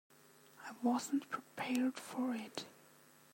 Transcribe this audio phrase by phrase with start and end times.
[0.65, 2.65] I was not prepared for it.